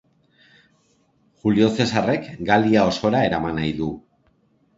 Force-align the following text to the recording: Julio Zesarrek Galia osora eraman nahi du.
Julio 1.43 1.67
Zesarrek 1.75 2.25
Galia 2.49 2.87
osora 2.93 3.23
eraman 3.29 3.61
nahi 3.61 3.77
du. 3.85 3.93